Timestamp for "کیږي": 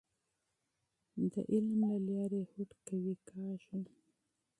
3.27-3.99